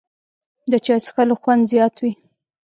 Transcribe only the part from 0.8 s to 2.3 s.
چای څښلو خوند زیات وي